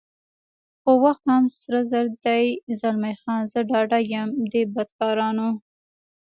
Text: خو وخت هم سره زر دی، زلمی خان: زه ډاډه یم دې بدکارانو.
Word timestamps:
خو 0.81 0.91
وخت 1.05 1.23
هم 1.33 1.43
سره 1.59 1.79
زر 1.91 2.05
دی، 2.25 2.45
زلمی 2.79 3.15
خان: 3.21 3.41
زه 3.51 3.59
ډاډه 3.69 3.99
یم 4.13 4.29
دې 4.51 4.61
بدکارانو. 4.73 5.49